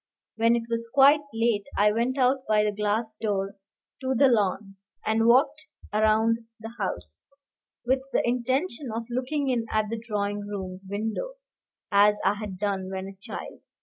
When 0.35 0.55
it 0.55 0.63
was 0.67 0.89
quite 0.91 1.19
late, 1.31 1.67
I 1.77 1.91
went 1.91 2.17
out 2.17 2.39
by 2.49 2.63
the 2.63 2.71
glass 2.71 3.13
door 3.21 3.53
to 4.01 4.15
the 4.15 4.29
lawn, 4.29 4.77
and 5.05 5.27
walked 5.27 5.67
round 5.93 6.39
the 6.59 6.73
house, 6.79 7.19
with 7.85 8.01
the 8.11 8.27
intention 8.27 8.89
of 8.91 9.05
looking 9.11 9.49
in 9.49 9.67
at 9.69 9.89
the 9.91 10.01
drawing 10.03 10.39
room 10.39 10.81
windows, 10.89 11.35
as 11.91 12.19
I 12.25 12.33
had 12.33 12.57
done 12.57 12.89
when 12.89 13.05
a 13.09 13.15
child. 13.21 13.61